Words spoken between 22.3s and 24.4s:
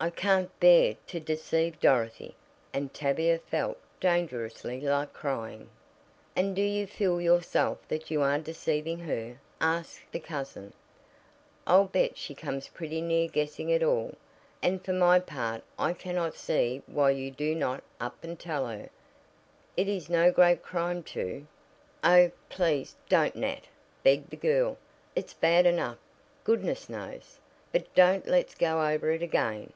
please, don't, Nat!" begged the